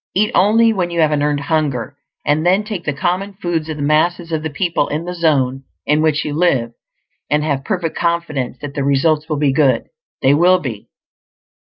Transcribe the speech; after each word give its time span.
Eat 0.15 0.31
only 0.33 0.73
when 0.73 0.89
you 0.89 0.99
have 1.01 1.11
an 1.11 1.21
earned 1.21 1.41
hunger, 1.41 1.95
and 2.25 2.43
then 2.43 2.63
take 2.63 2.85
the 2.85 2.91
common 2.91 3.33
foods 3.35 3.69
of 3.69 3.77
the 3.77 3.83
masses 3.83 4.31
of 4.31 4.41
the 4.41 4.49
people 4.49 4.87
in 4.87 5.05
the 5.05 5.13
zone 5.13 5.63
in 5.85 6.01
which 6.01 6.25
you 6.25 6.33
live, 6.33 6.73
and 7.29 7.43
have 7.43 7.63
perfect 7.63 7.95
confidence 7.95 8.57
that 8.61 8.73
the 8.73 8.83
results 8.83 9.29
will 9.29 9.37
be 9.37 9.53
good. 9.53 9.89
They 10.23 10.33
will 10.33 10.57
be. 10.57 10.89